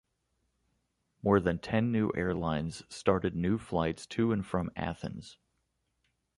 [1.21, 5.37] More than ten new airlines started new flights to and from Athens.